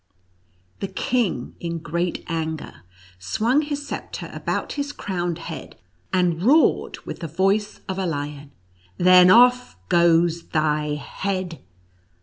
[0.79, 2.81] The king in great anger
[3.19, 5.75] swung his sceptre about his crowned head,
[6.11, 8.51] and roared with the voice of a lion,"
[8.97, 11.59] Then off goes thy head